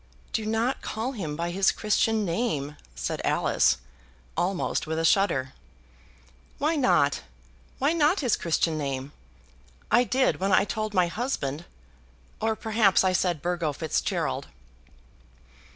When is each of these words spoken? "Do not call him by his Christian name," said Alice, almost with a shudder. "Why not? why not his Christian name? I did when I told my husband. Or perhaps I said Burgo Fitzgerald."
"Do 0.33 0.47
not 0.47 0.81
call 0.81 1.11
him 1.11 1.35
by 1.35 1.51
his 1.51 1.71
Christian 1.71 2.25
name," 2.25 2.75
said 2.95 3.21
Alice, 3.23 3.77
almost 4.35 4.87
with 4.87 4.97
a 4.97 5.05
shudder. 5.05 5.53
"Why 6.57 6.75
not? 6.75 7.21
why 7.77 7.93
not 7.93 8.21
his 8.21 8.35
Christian 8.35 8.79
name? 8.79 9.11
I 9.91 10.03
did 10.03 10.39
when 10.39 10.51
I 10.51 10.65
told 10.65 10.95
my 10.95 11.05
husband. 11.05 11.65
Or 12.39 12.55
perhaps 12.55 13.03
I 13.03 13.13
said 13.13 13.43
Burgo 13.43 13.73
Fitzgerald." 13.73 14.47